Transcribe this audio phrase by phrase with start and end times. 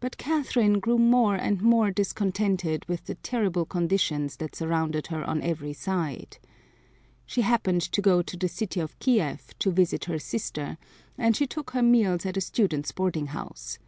[0.00, 5.42] But Catherine grew more and more discontented with the terrible conditions that surrounded her on
[5.42, 6.38] every side.
[7.26, 10.78] She happened to go to the city of Kiev to visit her sister
[11.18, 13.78] and she took her meals at a student's boarding house.